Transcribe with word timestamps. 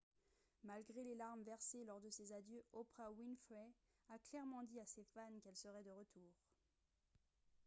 malgré 0.63 1.03
les 1.03 1.13
larmes 1.13 1.43
versées 1.43 1.83
lors 1.85 1.99
de 2.01 2.09
ses 2.09 2.33
adieux 2.33 2.63
oprah 2.73 3.11
winfrey 3.11 3.69
a 4.09 4.17
clairement 4.17 4.63
dit 4.63 4.79
à 4.79 4.85
ses 4.87 5.03
fans 5.13 5.31
qu'elle 5.43 5.55
serait 5.55 5.83
de 5.83 5.91
retour 5.91 6.33